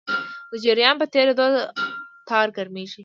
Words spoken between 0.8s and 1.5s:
په تېرېدو